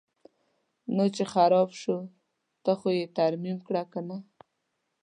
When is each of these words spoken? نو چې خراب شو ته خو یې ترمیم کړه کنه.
نو 0.95 1.03
چې 1.15 1.23
خراب 1.33 1.69
شو 1.81 1.97
ته 2.63 2.71
خو 2.79 2.87
یې 2.97 3.05
ترمیم 3.17 3.57
کړه 3.67 3.83
کنه. 3.93 4.17